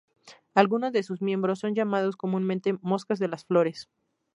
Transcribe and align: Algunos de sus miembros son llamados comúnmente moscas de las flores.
Algunos 0.55 0.93
de 0.93 1.03
sus 1.03 1.21
miembros 1.21 1.59
son 1.59 1.75
llamados 1.75 2.15
comúnmente 2.17 2.73
moscas 2.81 3.19
de 3.19 3.27
las 3.27 3.45
flores. 3.45 3.87